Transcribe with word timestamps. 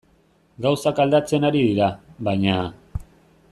Gauzak 0.65 1.01
aldatzen 1.03 1.45
ari 1.51 1.63
dira, 1.67 1.91
baina... 2.31 2.59